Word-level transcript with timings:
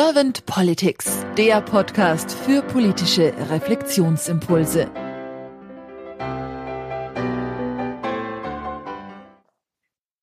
Servant 0.00 0.46
Politics, 0.46 1.26
der 1.36 1.60
Podcast 1.60 2.30
für 2.30 2.62
politische 2.62 3.34
Reflexionsimpulse. 3.50 4.88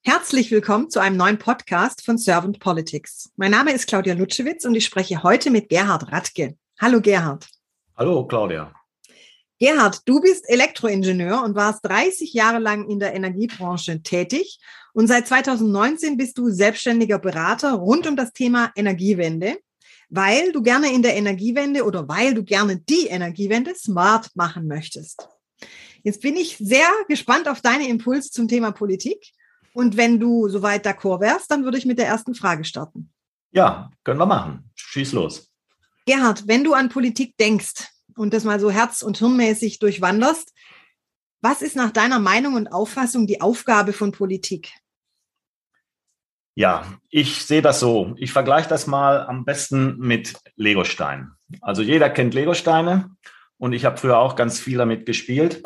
Herzlich 0.05 0.49
willkommen 0.49 0.89
zu 0.89 1.01
einem 1.01 1.17
neuen 1.17 1.38
Podcast 1.39 2.06
von 2.06 2.17
Servant 2.17 2.61
Politics. 2.61 3.33
Mein 3.35 3.51
Name 3.51 3.74
ist 3.74 3.88
Claudia 3.88 4.13
Lutschewitz 4.13 4.63
und 4.63 4.75
ich 4.75 4.85
spreche 4.85 5.24
heute 5.24 5.51
mit 5.51 5.67
Gerhard 5.67 6.10
Radke. 6.10 6.55
Hallo 6.79 7.01
Gerhard. 7.01 7.46
Hallo 7.97 8.26
Claudia. 8.26 8.73
Gerhard, 9.60 10.01
du 10.05 10.21
bist 10.21 10.49
Elektroingenieur 10.49 11.44
und 11.44 11.55
warst 11.55 11.85
30 11.85 12.31
Jahre 12.33 12.60
lang 12.60 12.89
in 12.89 12.99
der 12.99 13.13
Energiebranche 13.13 14.01
tätig 14.03 14.57
und 14.94 15.07
seit 15.07 15.28
2019 15.28 16.16
bist 16.16 16.38
du 16.38 16.49
selbstständiger 16.49 17.20
Berater 17.20 17.73
rund 17.73 18.07
um 18.07 18.15
das 18.15 18.31
Thema 18.31 18.71
Energiewende, 18.77 19.57
weil 20.15 20.51
du 20.51 20.61
gerne 20.61 20.91
in 20.93 21.01
der 21.01 21.15
Energiewende 21.15 21.83
oder 21.83 22.07
weil 22.07 22.33
du 22.33 22.43
gerne 22.43 22.77
die 22.77 23.07
Energiewende 23.07 23.75
smart 23.75 24.29
machen 24.35 24.67
möchtest. 24.67 25.27
Jetzt 26.03 26.21
bin 26.21 26.35
ich 26.35 26.57
sehr 26.57 26.87
gespannt 27.07 27.47
auf 27.47 27.61
deine 27.61 27.87
Impulse 27.87 28.31
zum 28.31 28.47
Thema 28.47 28.71
Politik. 28.71 29.31
Und 29.73 29.97
wenn 29.97 30.20
du 30.20 30.47
soweit 30.47 30.85
d'accord 30.85 31.20
wärst, 31.20 31.51
dann 31.51 31.63
würde 31.63 31.77
ich 31.77 31.85
mit 31.85 31.99
der 31.99 32.07
ersten 32.07 32.35
Frage 32.35 32.63
starten. 32.63 33.11
Ja, 33.51 33.89
können 34.03 34.20
wir 34.20 34.25
machen. 34.25 34.70
Schieß 34.75 35.11
los. 35.13 35.51
Gerhard, 36.05 36.47
wenn 36.47 36.63
du 36.63 36.73
an 36.73 36.89
Politik 36.89 37.35
denkst 37.37 37.89
und 38.15 38.34
das 38.34 38.43
mal 38.43 38.59
so 38.59 38.70
herz- 38.70 39.01
und 39.01 39.17
hirnmäßig 39.17 39.79
durchwanderst, 39.79 40.53
was 41.41 41.61
ist 41.61 41.75
nach 41.75 41.91
deiner 41.91 42.20
Meinung 42.20 42.53
und 42.53 42.67
Auffassung 42.67 43.27
die 43.27 43.41
Aufgabe 43.41 43.91
von 43.91 44.11
Politik? 44.11 44.71
Ja, 46.55 46.85
ich 47.09 47.45
sehe 47.45 47.61
das 47.61 47.81
so. 47.81 48.15
Ich 48.17 48.31
vergleiche 48.31 48.69
das 48.69 48.87
mal 48.87 49.25
am 49.27 49.43
besten 49.43 49.98
mit 49.99 50.35
Legosteinen. 50.55 51.34
Also 51.62 51.81
jeder 51.81 52.09
kennt 52.09 52.34
Legosteine 52.34 53.09
und 53.57 53.73
ich 53.73 53.84
habe 53.84 53.97
früher 53.97 54.17
auch 54.17 54.37
ganz 54.37 54.59
viel 54.59 54.77
damit 54.77 55.05
gespielt. 55.05 55.63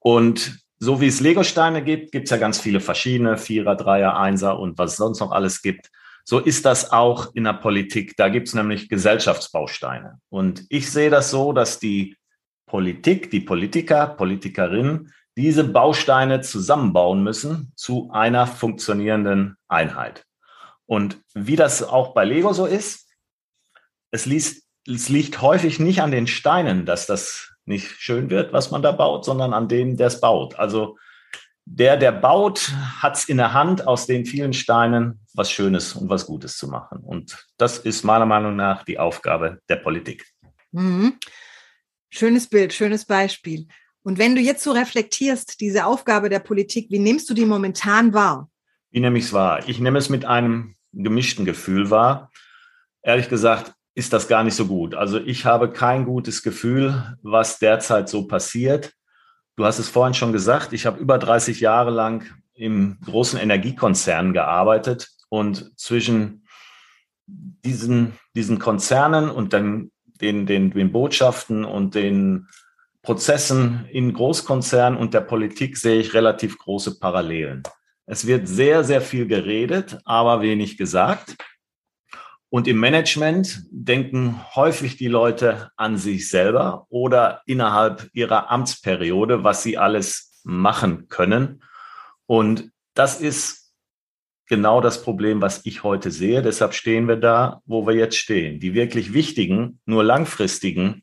Und 0.00 0.58
so 0.80 1.00
wie 1.00 1.06
es 1.06 1.20
Legosteine 1.20 1.84
gibt, 1.84 2.10
gibt 2.10 2.24
es 2.24 2.30
ja 2.30 2.36
ganz 2.36 2.60
viele 2.60 2.80
verschiedene, 2.80 3.38
Vierer, 3.38 3.76
Dreier, 3.76 4.16
Einser 4.16 4.58
und 4.58 4.76
was 4.76 4.92
es 4.92 4.96
sonst 4.96 5.20
noch 5.20 5.30
alles 5.30 5.62
gibt. 5.62 5.88
So 6.24 6.40
ist 6.40 6.64
das 6.64 6.90
auch 6.90 7.32
in 7.34 7.44
der 7.44 7.52
Politik. 7.52 8.16
Da 8.16 8.28
gibt 8.28 8.48
es 8.48 8.54
nämlich 8.54 8.88
Gesellschaftsbausteine. 8.88 10.18
Und 10.28 10.64
ich 10.68 10.90
sehe 10.90 11.10
das 11.10 11.30
so, 11.30 11.52
dass 11.52 11.78
die 11.78 12.16
Politik, 12.66 13.30
die 13.30 13.40
Politiker, 13.40 14.08
Politikerinnen 14.08 15.12
diese 15.36 15.64
Bausteine 15.64 16.40
zusammenbauen 16.40 17.22
müssen 17.22 17.72
zu 17.76 18.10
einer 18.12 18.46
funktionierenden 18.46 19.56
Einheit. 19.68 20.24
Und 20.86 21.18
wie 21.34 21.56
das 21.56 21.82
auch 21.82 22.12
bei 22.12 22.24
Lego 22.24 22.52
so 22.52 22.66
ist, 22.66 23.08
es, 24.10 24.26
liest, 24.26 24.66
es 24.86 25.08
liegt 25.08 25.40
häufig 25.40 25.80
nicht 25.80 26.02
an 26.02 26.10
den 26.10 26.26
Steinen, 26.26 26.84
dass 26.84 27.06
das 27.06 27.54
nicht 27.64 27.88
schön 27.98 28.28
wird, 28.28 28.52
was 28.52 28.70
man 28.70 28.82
da 28.82 28.92
baut, 28.92 29.24
sondern 29.24 29.54
an 29.54 29.68
dem, 29.68 29.96
der 29.96 30.08
es 30.08 30.20
baut. 30.20 30.58
Also 30.58 30.98
der, 31.64 31.96
der 31.96 32.12
baut, 32.12 32.72
hat 33.00 33.16
es 33.16 33.28
in 33.28 33.36
der 33.36 33.54
Hand, 33.54 33.86
aus 33.86 34.06
den 34.06 34.26
vielen 34.26 34.52
Steinen 34.52 35.20
was 35.34 35.50
Schönes 35.50 35.94
und 35.94 36.08
was 36.10 36.26
Gutes 36.26 36.58
zu 36.58 36.68
machen. 36.68 36.98
Und 36.98 37.46
das 37.56 37.78
ist 37.78 38.04
meiner 38.04 38.26
Meinung 38.26 38.56
nach 38.56 38.84
die 38.84 38.98
Aufgabe 38.98 39.60
der 39.68 39.76
Politik. 39.76 40.26
Mhm. 40.72 41.18
Schönes 42.10 42.48
Bild, 42.48 42.74
schönes 42.74 43.06
Beispiel. 43.06 43.66
Und 44.02 44.18
wenn 44.18 44.34
du 44.34 44.40
jetzt 44.40 44.64
so 44.64 44.72
reflektierst, 44.72 45.60
diese 45.60 45.86
Aufgabe 45.86 46.28
der 46.28 46.40
Politik, 46.40 46.90
wie 46.90 46.98
nimmst 46.98 47.30
du 47.30 47.34
die 47.34 47.44
momentan 47.44 48.12
wahr? 48.12 48.50
Wie 48.90 49.00
nehme 49.00 49.18
ich 49.18 49.26
es 49.26 49.32
wahr? 49.32 49.66
Ich 49.68 49.78
nehme 49.78 49.98
es 49.98 50.08
mit 50.08 50.24
einem 50.24 50.74
gemischten 50.92 51.44
Gefühl 51.44 51.90
wahr. 51.90 52.30
Ehrlich 53.02 53.28
gesagt 53.28 53.72
ist 53.94 54.12
das 54.12 54.26
gar 54.26 54.42
nicht 54.42 54.54
so 54.54 54.66
gut. 54.66 54.94
Also 54.94 55.18
ich 55.18 55.44
habe 55.44 55.70
kein 55.70 56.04
gutes 56.04 56.42
Gefühl, 56.42 57.16
was 57.22 57.58
derzeit 57.58 58.08
so 58.08 58.26
passiert. 58.26 58.92
Du 59.56 59.64
hast 59.64 59.78
es 59.78 59.88
vorhin 59.88 60.14
schon 60.14 60.32
gesagt, 60.32 60.72
ich 60.72 60.86
habe 60.86 60.98
über 60.98 61.18
30 61.18 61.60
Jahre 61.60 61.90
lang 61.90 62.24
im 62.54 62.98
großen 63.04 63.38
Energiekonzern 63.38 64.32
gearbeitet 64.32 65.08
und 65.28 65.78
zwischen 65.78 66.46
diesen, 67.26 68.14
diesen 68.34 68.58
Konzernen 68.58 69.30
und 69.30 69.52
dann 69.52 69.90
den, 70.20 70.46
den, 70.46 70.70
den 70.70 70.92
Botschaften 70.92 71.64
und 71.64 71.94
den 71.94 72.48
Prozessen 73.02 73.86
in 73.90 74.12
Großkonzernen 74.12 74.98
und 74.98 75.12
der 75.12 75.22
Politik 75.22 75.76
sehe 75.76 76.00
ich 76.00 76.14
relativ 76.14 76.58
große 76.58 77.00
Parallelen. 77.00 77.64
Es 78.06 78.26
wird 78.26 78.46
sehr, 78.46 78.84
sehr 78.84 79.00
viel 79.00 79.26
geredet, 79.26 79.98
aber 80.04 80.40
wenig 80.40 80.76
gesagt. 80.76 81.36
Und 82.48 82.68
im 82.68 82.78
Management 82.78 83.64
denken 83.70 84.40
häufig 84.54 84.96
die 84.96 85.08
Leute 85.08 85.70
an 85.76 85.96
sich 85.96 86.28
selber 86.28 86.86
oder 86.90 87.42
innerhalb 87.46 88.10
ihrer 88.12 88.50
Amtsperiode, 88.50 89.42
was 89.42 89.62
sie 89.62 89.78
alles 89.78 90.40
machen 90.44 91.08
können. 91.08 91.62
Und 92.26 92.70
das 92.94 93.20
ist 93.20 93.72
genau 94.46 94.80
das 94.80 95.02
Problem, 95.02 95.40
was 95.40 95.64
ich 95.64 95.82
heute 95.82 96.10
sehe. 96.10 96.42
Deshalb 96.42 96.74
stehen 96.74 97.08
wir 97.08 97.16
da, 97.16 97.62
wo 97.64 97.86
wir 97.86 97.94
jetzt 97.94 98.16
stehen. 98.16 98.60
Die 98.60 98.74
wirklich 98.74 99.14
wichtigen, 99.14 99.80
nur 99.86 100.04
langfristigen 100.04 101.02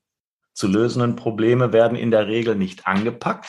zu 0.59 0.67
lösenden 0.67 1.15
Probleme 1.15 1.71
werden 1.71 1.97
in 1.97 2.11
der 2.11 2.27
Regel 2.27 2.53
nicht 2.53 2.85
angepackt. 2.85 3.47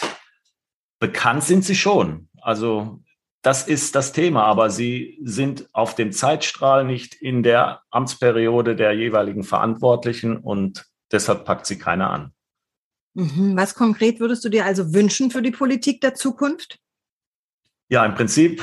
Bekannt 1.00 1.42
sind 1.42 1.64
sie 1.64 1.74
schon. 1.74 2.28
Also 2.40 3.02
das 3.42 3.66
ist 3.66 3.96
das 3.96 4.12
Thema, 4.12 4.44
aber 4.44 4.70
sie 4.70 5.18
sind 5.24 5.68
auf 5.72 5.96
dem 5.96 6.12
Zeitstrahl 6.12 6.84
nicht 6.84 7.14
in 7.14 7.42
der 7.42 7.82
Amtsperiode 7.90 8.76
der 8.76 8.92
jeweiligen 8.92 9.42
Verantwortlichen 9.42 10.36
und 10.36 10.86
deshalb 11.10 11.44
packt 11.44 11.66
sie 11.66 11.78
keiner 11.78 12.10
an. 12.10 12.32
Mhm. 13.14 13.56
Was 13.56 13.74
konkret 13.74 14.20
würdest 14.20 14.44
du 14.44 14.48
dir 14.48 14.64
also 14.64 14.94
wünschen 14.94 15.32
für 15.32 15.42
die 15.42 15.50
Politik 15.50 16.00
der 16.00 16.14
Zukunft? 16.14 16.78
Ja, 17.88 18.06
im 18.06 18.14
Prinzip 18.14 18.62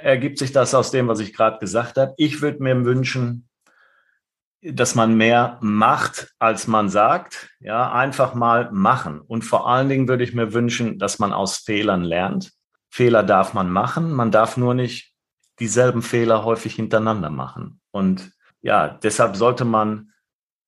ergibt 0.00 0.38
sich 0.38 0.52
das 0.52 0.74
aus 0.74 0.92
dem, 0.92 1.08
was 1.08 1.20
ich 1.20 1.34
gerade 1.34 1.58
gesagt 1.58 1.98
habe. 1.98 2.14
Ich 2.16 2.40
würde 2.40 2.62
mir 2.62 2.86
wünschen, 2.86 3.50
dass 4.62 4.94
man 4.94 5.16
mehr 5.16 5.58
macht, 5.60 6.32
als 6.38 6.68
man 6.68 6.88
sagt. 6.88 7.50
Ja, 7.60 7.92
einfach 7.92 8.34
mal 8.34 8.70
machen. 8.72 9.20
Und 9.20 9.42
vor 9.42 9.68
allen 9.68 9.88
Dingen 9.88 10.08
würde 10.08 10.24
ich 10.24 10.34
mir 10.34 10.52
wünschen, 10.52 10.98
dass 10.98 11.18
man 11.18 11.32
aus 11.32 11.58
Fehlern 11.58 12.04
lernt. 12.04 12.52
Fehler 12.88 13.22
darf 13.24 13.54
man 13.54 13.70
machen. 13.70 14.12
Man 14.12 14.30
darf 14.30 14.56
nur 14.56 14.74
nicht 14.74 15.12
dieselben 15.58 16.02
Fehler 16.02 16.44
häufig 16.44 16.74
hintereinander 16.74 17.30
machen. 17.30 17.80
Und 17.90 18.30
ja, 18.62 18.88
deshalb 18.88 19.36
sollte 19.36 19.64
man 19.64 20.12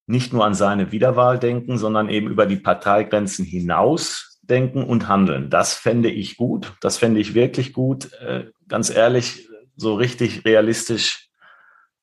nicht 0.06 0.32
nur 0.32 0.44
an 0.44 0.54
seine 0.54 0.90
Wiederwahl 0.92 1.38
denken, 1.38 1.78
sondern 1.78 2.08
eben 2.08 2.28
über 2.28 2.46
die 2.46 2.56
Parteigrenzen 2.56 3.44
hinaus 3.44 4.40
denken 4.42 4.84
und 4.84 5.08
handeln. 5.08 5.50
Das 5.50 5.74
fände 5.74 6.10
ich 6.10 6.36
gut. 6.36 6.74
Das 6.80 6.98
fände 6.98 7.20
ich 7.20 7.34
wirklich 7.34 7.72
gut. 7.72 8.12
Äh, 8.14 8.50
ganz 8.68 8.90
ehrlich, 8.90 9.48
so 9.76 9.94
richtig 9.94 10.44
realistisch 10.44 11.28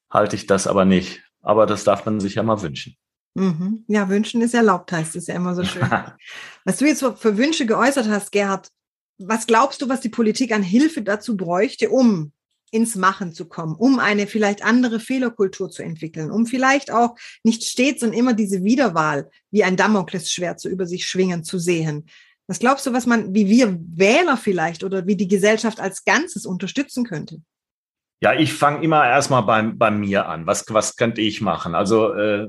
halte 0.09 0.35
ich 0.35 0.47
das 0.47 0.67
aber 0.67 0.85
nicht 0.85 1.21
aber 1.41 1.65
das 1.65 1.83
darf 1.83 2.05
man 2.05 2.19
sich 2.19 2.35
ja 2.35 2.43
mal 2.43 2.61
wünschen. 2.61 2.95
Mhm. 3.33 3.85
Ja, 3.87 4.09
wünschen 4.09 4.41
ist 4.41 4.53
erlaubt, 4.53 4.91
heißt 4.91 5.15
es 5.15 5.27
ja 5.27 5.35
immer 5.35 5.55
so 5.55 5.63
schön. 5.63 5.83
was 6.65 6.77
du 6.77 6.85
jetzt 6.85 7.03
für 7.03 7.37
Wünsche 7.37 7.65
geäußert 7.65 8.09
hast, 8.09 8.31
Gerhard, 8.31 8.69
was 9.17 9.47
glaubst 9.47 9.81
du, 9.81 9.89
was 9.89 10.01
die 10.01 10.09
Politik 10.09 10.51
an 10.51 10.63
Hilfe 10.63 11.01
dazu 11.01 11.37
bräuchte, 11.37 11.89
um 11.89 12.33
ins 12.71 12.95
Machen 12.95 13.33
zu 13.33 13.45
kommen, 13.45 13.75
um 13.75 13.99
eine 13.99 14.27
vielleicht 14.27 14.63
andere 14.63 14.99
Fehlerkultur 14.99 15.69
zu 15.69 15.83
entwickeln, 15.83 16.31
um 16.31 16.45
vielleicht 16.45 16.91
auch 16.91 17.15
nicht 17.43 17.63
stets 17.63 18.01
und 18.01 18.13
immer 18.13 18.33
diese 18.33 18.63
Wiederwahl 18.63 19.29
wie 19.51 19.63
ein 19.63 19.75
Damoklesschwert 19.75 20.59
so 20.59 20.69
über 20.69 20.85
sich 20.85 21.05
schwingen 21.05 21.43
zu 21.43 21.59
sehen? 21.59 22.05
Was 22.47 22.59
glaubst 22.59 22.85
du, 22.85 22.93
was 22.93 23.05
man, 23.05 23.33
wie 23.33 23.47
wir 23.47 23.77
Wähler 23.79 24.37
vielleicht 24.37 24.83
oder 24.83 25.05
wie 25.05 25.15
die 25.15 25.27
Gesellschaft 25.27 25.79
als 25.79 26.03
Ganzes 26.03 26.45
unterstützen 26.45 27.05
könnte? 27.05 27.41
Ja, 28.21 28.33
ich 28.33 28.53
fange 28.53 28.83
immer 28.83 29.07
erstmal 29.07 29.41
bei, 29.41 29.63
bei 29.63 29.89
mir 29.89 30.27
an. 30.29 30.45
Was, 30.45 30.65
was 30.69 30.95
könnte 30.95 31.21
ich 31.21 31.41
machen? 31.41 31.73
Also 31.73 32.13
äh, 32.13 32.47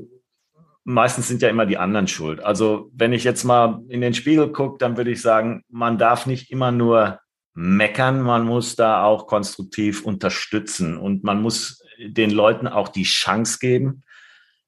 meistens 0.85 1.29
sind 1.29 1.41
ja 1.41 1.49
immer 1.49 1.65
die 1.65 1.79
anderen 1.79 2.09
schuld. 2.09 2.45
Also 2.45 2.91
wenn 2.95 3.15
ich 3.15 3.25
jetzt 3.25 3.45
mal 3.45 3.81
in 3.89 4.03
den 4.03 4.13
Spiegel 4.13 4.53
gucke, 4.53 4.77
dann 4.79 4.99
würde 4.99 5.11
ich 5.11 5.23
sagen, 5.23 5.65
man 5.71 5.97
darf 5.97 6.27
nicht 6.27 6.51
immer 6.51 6.73
nur 6.73 7.21
meckern, 7.55 8.21
man 8.21 8.45
muss 8.45 8.77
da 8.77 9.03
auch 9.03 9.27
konstruktiv 9.27 10.05
unterstützen 10.05 10.99
und 10.99 11.25
man 11.25 11.41
muss 11.41 11.83
den 11.99 12.31
Leuten 12.31 12.69
auch 12.69 12.89
die 12.89 13.05
Chance 13.05 13.59
geben, 13.59 14.03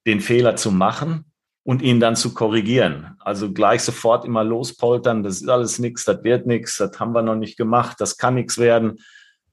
den 0.06 0.20
Fehler 0.20 0.56
zu 0.56 0.70
machen 0.70 1.32
und 1.64 1.82
ihn 1.82 2.00
dann 2.00 2.16
zu 2.16 2.32
korrigieren. 2.32 3.16
Also 3.20 3.52
gleich 3.52 3.82
sofort 3.82 4.24
immer 4.24 4.44
lospoltern, 4.44 5.22
das 5.22 5.42
ist 5.42 5.48
alles 5.48 5.78
nichts, 5.78 6.04
das 6.04 6.24
wird 6.24 6.46
nichts, 6.46 6.78
das 6.78 6.98
haben 6.98 7.14
wir 7.14 7.22
noch 7.22 7.36
nicht 7.36 7.58
gemacht, 7.58 7.96
das 8.00 8.16
kann 8.16 8.34
nichts 8.34 8.56
werden 8.56 8.98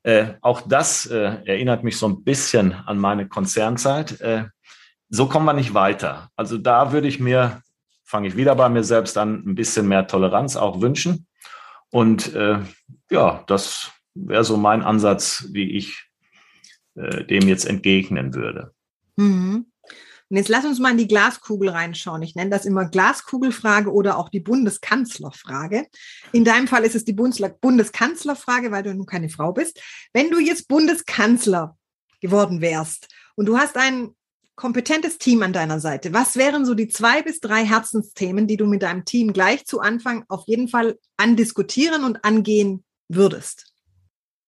äh, 0.04 0.34
auch 0.42 0.62
das 0.62 1.06
äh, 1.06 1.38
erinnert 1.46 1.84
mich 1.84 1.98
so 1.98 2.08
ein 2.08 2.24
bisschen 2.24 2.74
an 2.74 2.98
meine 2.98 3.28
Konzernzeit. 3.28 4.20
Äh, 4.22 4.46
so 5.10 5.28
kommen 5.28 5.46
wir 5.46 5.54
nicht 5.54 5.74
weiter. 5.74 6.30
Also 6.36 6.58
da 6.58 6.92
würde 6.92 7.08
ich 7.08 7.20
mir, 7.20 7.62
fange 8.04 8.28
ich 8.28 8.38
wieder 8.38 8.56
bei 8.56 8.70
mir 8.70 8.84
selbst 8.84 9.18
an, 9.18 9.44
ein 9.46 9.56
bisschen 9.56 9.88
mehr 9.88 10.08
Toleranz 10.08 10.56
auch 10.56 10.82
wünschen. 10.82 11.28
Und 11.92 12.34
äh, 12.34 12.60
ja, 13.10 13.44
das 13.48 13.92
wäre 14.16 14.44
so 14.44 14.58
mein 14.58 14.82
Ansatz, 14.82 15.48
wie 15.52 15.72
ich 15.72 16.10
äh, 16.96 17.26
dem 17.26 17.48
jetzt 17.48 17.66
entgegnen 17.66 18.34
würde. 18.34 18.74
Mhm. 19.18 19.71
Und 20.32 20.38
jetzt 20.38 20.48
lass 20.48 20.64
uns 20.64 20.80
mal 20.80 20.92
in 20.92 20.98
die 20.98 21.10
Glaskugel 21.10 21.68
reinschauen. 21.68 22.22
Ich 22.22 22.36
nenne 22.36 22.50
das 22.50 22.66
immer 22.66 22.86
Glaskugelfrage 22.86 23.92
oder 23.92 24.18
auch 24.18 24.30
die 24.30 24.40
Bundeskanzlerfrage. 24.40 25.88
In 26.32 26.46
deinem 26.46 26.70
Fall 26.70 26.86
ist 26.86 26.96
es 26.96 27.04
die 27.04 27.12
Bundeskanzlerfrage, 27.12 28.72
weil 28.72 28.84
du 28.84 28.96
nun 28.96 29.06
keine 29.06 29.28
Frau 29.28 29.52
bist. 29.52 29.82
Wenn 30.14 30.32
du 30.32 30.40
jetzt 30.40 30.70
Bundeskanzler 30.70 31.78
geworden 32.22 32.62
wärst 32.62 33.10
und 33.36 33.48
du 33.48 33.58
hast 33.58 33.76
ein 33.76 34.16
kompetentes 34.56 35.18
Team 35.18 35.44
an 35.44 35.52
deiner 35.52 35.82
Seite, 35.82 36.14
was 36.14 36.38
wären 36.38 36.66
so 36.66 36.76
die 36.76 36.88
zwei 36.88 37.22
bis 37.22 37.42
drei 37.42 37.66
Herzensthemen, 37.66 38.48
die 38.48 38.56
du 38.56 38.68
mit 38.68 38.84
deinem 38.84 39.04
Team 39.04 39.34
gleich 39.34 39.66
zu 39.66 39.82
Anfang 39.82 40.24
auf 40.30 40.44
jeden 40.48 40.70
Fall 40.70 40.98
andiskutieren 41.18 42.06
und 42.06 42.24
angehen 42.24 42.86
würdest? 43.10 43.74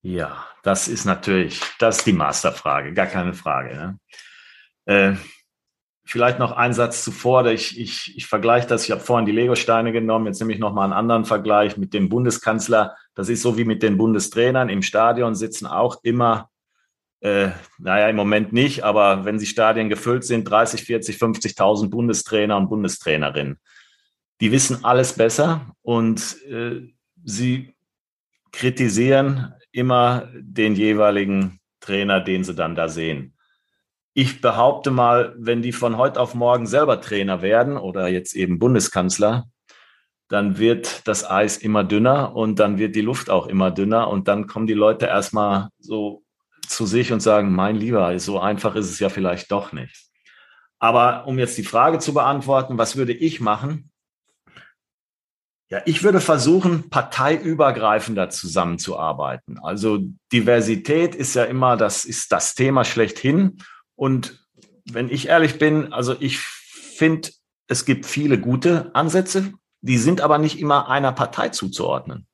Ja, 0.00 0.46
das 0.62 0.88
ist 0.88 1.04
natürlich, 1.04 1.60
das 1.78 1.98
ist 1.98 2.06
die 2.06 2.14
Masterfrage, 2.14 2.94
gar 2.94 3.06
keine 3.06 3.34
Frage. 3.34 3.74
Ne? 3.76 3.98
Äh, 4.86 5.16
vielleicht 6.04 6.38
noch 6.38 6.52
ein 6.52 6.74
Satz 6.74 7.02
zuvor. 7.02 7.46
Ich, 7.46 7.78
ich, 7.80 8.16
ich 8.16 8.26
vergleiche 8.26 8.68
das. 8.68 8.84
Ich 8.84 8.90
habe 8.90 9.00
vorhin 9.00 9.26
die 9.26 9.32
Lego-Steine 9.32 9.92
genommen. 9.92 10.26
Jetzt 10.26 10.38
nehme 10.40 10.52
ich 10.52 10.58
noch 10.58 10.72
mal 10.72 10.84
einen 10.84 10.92
anderen 10.92 11.24
Vergleich 11.24 11.76
mit 11.76 11.94
dem 11.94 12.08
Bundeskanzler. 12.08 12.96
Das 13.14 13.28
ist 13.28 13.42
so 13.42 13.56
wie 13.56 13.64
mit 13.64 13.82
den 13.82 13.96
Bundestrainern. 13.96 14.68
Im 14.68 14.82
Stadion 14.82 15.34
sitzen 15.34 15.66
auch 15.66 16.00
immer, 16.02 16.50
äh, 17.20 17.48
naja, 17.78 18.08
im 18.08 18.16
Moment 18.16 18.52
nicht, 18.52 18.84
aber 18.84 19.24
wenn 19.24 19.38
die 19.38 19.46
Stadien 19.46 19.88
gefüllt 19.88 20.24
sind, 20.24 20.44
30, 20.44 20.84
40, 20.84 21.16
50.000 21.16 21.88
Bundestrainer 21.88 22.56
und 22.56 22.68
Bundestrainerinnen. 22.68 23.58
Die 24.40 24.52
wissen 24.52 24.84
alles 24.84 25.14
besser 25.14 25.74
und 25.82 26.36
äh, 26.48 26.92
sie 27.24 27.74
kritisieren 28.52 29.54
immer 29.72 30.28
den 30.34 30.74
jeweiligen 30.74 31.60
Trainer, 31.80 32.20
den 32.20 32.44
sie 32.44 32.54
dann 32.54 32.74
da 32.74 32.88
sehen 32.88 33.33
ich 34.14 34.40
behaupte 34.40 34.92
mal, 34.92 35.34
wenn 35.36 35.60
die 35.60 35.72
von 35.72 35.98
heute 35.98 36.20
auf 36.20 36.34
morgen 36.34 36.66
selber 36.66 37.00
Trainer 37.00 37.42
werden 37.42 37.76
oder 37.76 38.08
jetzt 38.08 38.34
eben 38.34 38.60
Bundeskanzler, 38.60 39.48
dann 40.28 40.58
wird 40.58 41.06
das 41.06 41.28
Eis 41.28 41.56
immer 41.56 41.84
dünner 41.84 42.34
und 42.34 42.58
dann 42.60 42.78
wird 42.78 42.94
die 42.94 43.02
Luft 43.02 43.28
auch 43.28 43.46
immer 43.46 43.70
dünner 43.72 44.08
und 44.08 44.28
dann 44.28 44.46
kommen 44.46 44.66
die 44.66 44.72
Leute 44.72 45.06
erstmal 45.06 45.68
so 45.78 46.22
zu 46.66 46.86
sich 46.86 47.12
und 47.12 47.20
sagen, 47.20 47.52
mein 47.52 47.76
Lieber, 47.76 48.18
so 48.18 48.38
einfach 48.38 48.76
ist 48.76 48.88
es 48.88 49.00
ja 49.00 49.08
vielleicht 49.08 49.50
doch 49.50 49.72
nicht. 49.72 50.06
Aber 50.78 51.26
um 51.26 51.38
jetzt 51.38 51.58
die 51.58 51.64
Frage 51.64 51.98
zu 51.98 52.14
beantworten, 52.14 52.78
was 52.78 52.96
würde 52.96 53.12
ich 53.12 53.40
machen? 53.40 53.90
Ja, 55.70 55.82
ich 55.86 56.02
würde 56.02 56.20
versuchen, 56.20 56.88
parteiübergreifender 56.88 58.30
zusammenzuarbeiten. 58.30 59.58
Also 59.58 59.98
Diversität 60.32 61.14
ist 61.14 61.34
ja 61.34 61.44
immer, 61.44 61.76
das 61.76 62.04
ist 62.04 62.32
das 62.32 62.54
Thema 62.54 62.84
schlechthin. 62.84 63.58
Und 63.96 64.44
wenn 64.90 65.08
ich 65.08 65.28
ehrlich 65.28 65.58
bin, 65.58 65.92
also 65.92 66.16
ich 66.18 66.38
finde, 66.38 67.30
es 67.68 67.84
gibt 67.84 68.06
viele 68.06 68.38
gute 68.38 68.94
Ansätze, 68.94 69.52
die 69.80 69.98
sind 69.98 70.20
aber 70.20 70.38
nicht 70.38 70.58
immer 70.58 70.88
einer 70.88 71.12
Partei 71.12 71.50
zuzuordnen. 71.50 72.26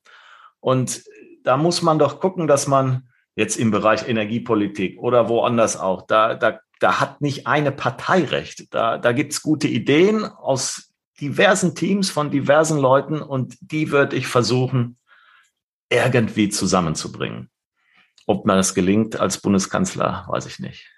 Und 0.60 1.02
da 1.44 1.56
muss 1.56 1.82
man 1.82 1.98
doch 1.98 2.20
gucken, 2.20 2.46
dass 2.46 2.66
man 2.66 3.08
jetzt 3.34 3.56
im 3.56 3.70
Bereich 3.70 4.08
Energiepolitik 4.08 4.98
oder 4.98 5.28
woanders 5.28 5.76
auch, 5.76 6.06
da, 6.06 6.34
da, 6.34 6.60
da 6.80 7.00
hat 7.00 7.20
nicht 7.20 7.46
eine 7.46 7.72
Partei 7.72 8.24
recht. 8.24 8.72
Da, 8.74 8.98
da 8.98 9.12
gibt 9.12 9.32
es 9.32 9.42
gute 9.42 9.68
Ideen 9.68 10.24
aus 10.24 10.92
diversen 11.20 11.74
Teams 11.74 12.10
von 12.10 12.30
diversen 12.30 12.78
Leuten 12.78 13.20
und 13.20 13.56
die 13.60 13.90
würde 13.90 14.16
ich 14.16 14.26
versuchen, 14.26 14.98
irgendwie 15.90 16.48
zusammenzubringen. 16.48 17.50
Ob 18.26 18.46
mir 18.46 18.56
das 18.56 18.74
gelingt 18.74 19.18
als 19.18 19.40
Bundeskanzler, 19.40 20.24
weiß 20.28 20.46
ich 20.46 20.60
nicht. 20.60 20.88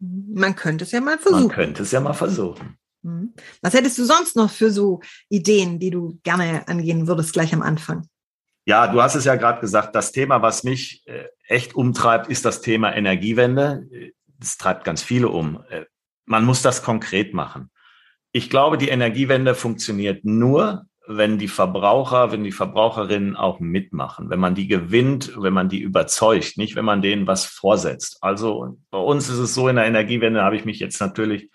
Man 0.00 0.54
könnte 0.54 0.84
es 0.84 0.92
ja 0.92 1.00
mal 1.00 1.18
versuchen. 1.18 1.46
Man 1.46 1.54
könnte 1.54 1.82
es 1.82 1.90
ja 1.90 2.00
mal 2.00 2.12
versuchen. 2.12 2.78
Mhm. 3.02 3.34
Was 3.62 3.74
hättest 3.74 3.98
du 3.98 4.04
sonst 4.04 4.36
noch 4.36 4.50
für 4.50 4.70
so 4.70 5.00
Ideen, 5.28 5.78
die 5.78 5.90
du 5.90 6.18
gerne 6.22 6.66
angehen 6.68 7.06
würdest, 7.06 7.32
gleich 7.32 7.52
am 7.52 7.62
Anfang? 7.62 8.06
Ja, 8.64 8.86
du 8.86 9.00
hast 9.00 9.14
es 9.14 9.24
ja 9.24 9.36
gerade 9.36 9.60
gesagt, 9.60 9.94
das 9.94 10.12
Thema, 10.12 10.42
was 10.42 10.62
mich 10.62 11.02
äh, 11.06 11.24
echt 11.46 11.74
umtreibt, 11.74 12.28
ist 12.28 12.44
das 12.44 12.60
Thema 12.60 12.94
Energiewende. 12.94 13.88
Das 14.38 14.58
treibt 14.58 14.84
ganz 14.84 15.02
viele 15.02 15.28
um. 15.28 15.64
Äh, 15.70 15.86
man 16.26 16.44
muss 16.44 16.60
das 16.60 16.82
konkret 16.82 17.32
machen. 17.32 17.70
Ich 18.30 18.50
glaube, 18.50 18.76
die 18.76 18.90
Energiewende 18.90 19.54
funktioniert 19.54 20.24
nur, 20.24 20.84
wenn 21.10 21.38
die 21.38 21.48
Verbraucher, 21.48 22.32
wenn 22.32 22.44
die 22.44 22.52
Verbraucherinnen 22.52 23.34
auch 23.34 23.60
mitmachen, 23.60 24.28
wenn 24.28 24.38
man 24.38 24.54
die 24.54 24.68
gewinnt, 24.68 25.32
wenn 25.38 25.54
man 25.54 25.70
die 25.70 25.80
überzeugt, 25.80 26.58
nicht 26.58 26.76
wenn 26.76 26.84
man 26.84 27.00
denen 27.00 27.26
was 27.26 27.46
vorsetzt. 27.46 28.18
Also 28.20 28.76
bei 28.90 28.98
uns 28.98 29.30
ist 29.30 29.38
es 29.38 29.54
so 29.54 29.68
in 29.68 29.76
der 29.76 29.86
Energiewende, 29.86 30.42
habe 30.42 30.56
ich 30.56 30.66
mich 30.66 30.80
jetzt 30.80 31.00
natürlich 31.00 31.50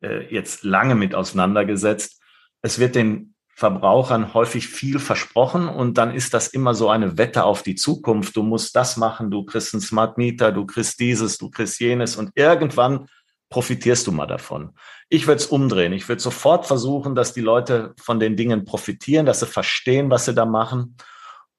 äh, 0.00 0.32
jetzt 0.32 0.64
lange 0.64 0.94
mit 0.94 1.14
auseinandergesetzt. 1.14 2.22
Es 2.62 2.78
wird 2.78 2.94
den 2.94 3.34
Verbrauchern 3.54 4.32
häufig 4.32 4.66
viel 4.66 4.98
versprochen 4.98 5.68
und 5.68 5.98
dann 5.98 6.14
ist 6.14 6.32
das 6.32 6.48
immer 6.48 6.74
so 6.74 6.88
eine 6.88 7.18
Wette 7.18 7.44
auf 7.44 7.62
die 7.62 7.74
Zukunft. 7.74 8.34
Du 8.34 8.42
musst 8.42 8.74
das 8.76 8.96
machen, 8.96 9.30
du 9.30 9.44
kriegst 9.44 9.74
einen 9.74 9.82
Smart 9.82 10.16
Meter, 10.16 10.52
du 10.52 10.64
kriegst 10.64 10.98
dieses, 11.00 11.36
du 11.36 11.50
kriegst 11.50 11.78
jenes 11.80 12.16
und 12.16 12.30
irgendwann 12.34 13.08
profitierst 13.48 14.06
du 14.06 14.12
mal 14.12 14.26
davon. 14.26 14.72
Ich 15.08 15.26
würde 15.26 15.40
es 15.40 15.46
umdrehen. 15.46 15.92
Ich 15.92 16.08
würde 16.08 16.20
sofort 16.20 16.66
versuchen, 16.66 17.14
dass 17.14 17.32
die 17.32 17.40
Leute 17.40 17.94
von 18.00 18.18
den 18.18 18.36
Dingen 18.36 18.64
profitieren, 18.64 19.26
dass 19.26 19.40
sie 19.40 19.46
verstehen, 19.46 20.10
was 20.10 20.24
sie 20.24 20.34
da 20.34 20.44
machen, 20.44 20.96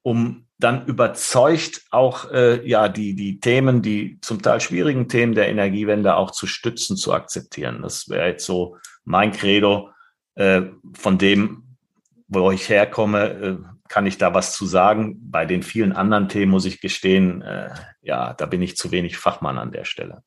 um 0.02 0.46
dann 0.58 0.86
überzeugt 0.86 1.82
auch 1.90 2.30
äh, 2.30 2.66
ja 2.68 2.88
die 2.88 3.14
die 3.14 3.38
Themen, 3.40 3.80
die 3.80 4.18
zum 4.20 4.42
Teil 4.42 4.60
schwierigen 4.60 5.08
Themen 5.08 5.34
der 5.34 5.48
Energiewende 5.48 6.16
auch 6.16 6.32
zu 6.32 6.46
stützen, 6.46 6.96
zu 6.96 7.12
akzeptieren. 7.12 7.80
Das 7.82 8.08
wäre 8.08 8.28
jetzt 8.28 8.44
so 8.44 8.76
mein 9.04 9.32
Credo. 9.32 9.90
Äh, 10.38 10.70
von 10.94 11.18
dem, 11.18 11.76
wo 12.28 12.52
ich 12.52 12.68
herkomme, 12.68 13.30
äh, 13.30 13.56
kann 13.88 14.06
ich 14.06 14.18
da 14.18 14.34
was 14.34 14.52
zu 14.52 14.66
sagen. 14.66 15.18
Bei 15.30 15.46
den 15.46 15.64
vielen 15.64 15.92
anderen 15.92 16.28
Themen 16.28 16.52
muss 16.52 16.64
ich 16.64 16.80
gestehen, 16.80 17.42
äh, 17.42 17.70
ja, 18.02 18.34
da 18.34 18.46
bin 18.46 18.62
ich 18.62 18.76
zu 18.76 18.92
wenig 18.92 19.16
Fachmann 19.16 19.58
an 19.58 19.72
der 19.72 19.84
Stelle. 19.84 20.22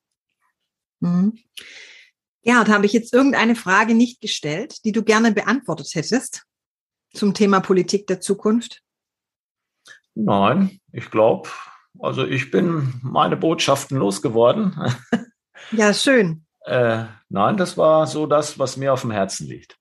Mhm. 1.02 1.38
Gerhard, 2.44 2.68
habe 2.68 2.86
ich 2.86 2.92
jetzt 2.92 3.12
irgendeine 3.12 3.54
Frage 3.54 3.94
nicht 3.94 4.20
gestellt, 4.20 4.84
die 4.84 4.92
du 4.92 5.02
gerne 5.02 5.32
beantwortet 5.32 5.90
hättest 5.94 6.44
zum 7.12 7.34
Thema 7.34 7.60
Politik 7.60 8.06
der 8.06 8.20
Zukunft? 8.20 8.82
Nein, 10.14 10.80
ich 10.92 11.10
glaube, 11.10 11.48
also 11.98 12.24
ich 12.24 12.50
bin 12.50 12.94
meine 13.02 13.36
Botschaften 13.36 13.96
losgeworden. 13.98 14.74
Ja, 15.70 15.94
schön. 15.94 16.44
äh, 16.66 17.04
nein, 17.28 17.56
das 17.56 17.78
war 17.78 18.08
so 18.08 18.26
das, 18.26 18.58
was 18.58 18.76
mir 18.76 18.92
auf 18.92 19.02
dem 19.02 19.12
Herzen 19.12 19.46
liegt. 19.46 19.78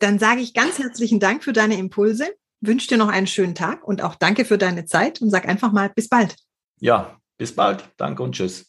Dann 0.00 0.18
sage 0.18 0.40
ich 0.40 0.52
ganz 0.52 0.80
herzlichen 0.80 1.20
Dank 1.20 1.44
für 1.44 1.52
deine 1.52 1.78
Impulse, 1.78 2.26
wünsche 2.60 2.88
dir 2.88 2.98
noch 2.98 3.08
einen 3.08 3.28
schönen 3.28 3.54
Tag 3.54 3.84
und 3.84 4.02
auch 4.02 4.16
danke 4.16 4.44
für 4.44 4.58
deine 4.58 4.84
Zeit 4.84 5.22
und 5.22 5.30
sag 5.30 5.48
einfach 5.48 5.70
mal 5.72 5.90
bis 5.94 6.08
bald. 6.08 6.34
Ja, 6.80 7.16
bis 7.38 7.54
bald. 7.54 7.88
Danke 7.96 8.24
und 8.24 8.34
tschüss. 8.34 8.68